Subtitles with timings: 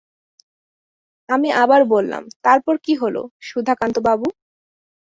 [1.29, 3.15] আমি আবার বললাম, তারপর কী হল
[3.41, 4.27] সুধাকান্তবাবু?